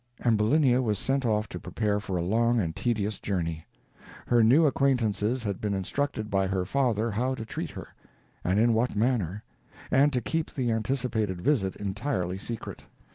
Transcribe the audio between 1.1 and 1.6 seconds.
off to